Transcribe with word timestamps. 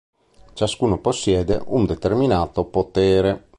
Ciascuno 0.53 0.97
possiede 0.99 1.61
un 1.67 1.85
determinato 1.85 2.65
potere. 2.65 3.49